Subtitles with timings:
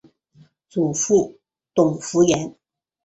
[0.67, 1.37] 祖父
[1.75, 2.55] 董孚言。